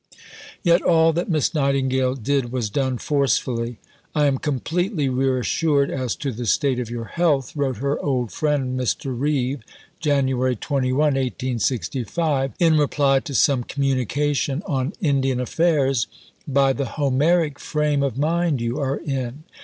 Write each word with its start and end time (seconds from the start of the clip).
Yet 0.63 0.81
all 0.81 1.13
that 1.13 1.29
Miss 1.29 1.53
Nightingale 1.53 2.15
did 2.15 2.51
was 2.51 2.71
done 2.71 2.97
forcefully. 2.97 3.77
"I 4.15 4.25
am 4.25 4.39
completely 4.39 5.09
reassured 5.09 5.91
as 5.91 6.15
to 6.15 6.31
the 6.31 6.47
state 6.47 6.79
of 6.79 6.89
your 6.89 7.03
health," 7.05 7.55
wrote 7.55 7.77
her 7.77 8.03
old 8.03 8.31
friend 8.31 8.79
Mr. 8.79 9.13
Reeve 9.15 9.61
(Jan. 9.99 10.25
21, 10.25 10.97
1865), 10.97 12.53
in 12.57 12.79
reply 12.79 13.19
to 13.19 13.35
some 13.35 13.63
communication 13.63 14.63
on 14.65 14.93
Indian 15.01 15.39
affairs, 15.39 16.07
"by 16.47 16.73
the 16.73 16.85
Homeric 16.97 17.59
frame 17.59 18.01
of 18.01 18.17
mind 18.17 18.59
you 18.59 18.79
are 18.79 18.97
in. 18.97 19.43